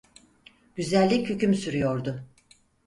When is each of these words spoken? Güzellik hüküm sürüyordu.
Güzellik 0.75 1.29
hüküm 1.29 1.53
sürüyordu. 1.53 2.23